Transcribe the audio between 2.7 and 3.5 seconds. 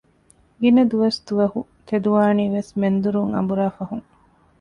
މެންދުރުން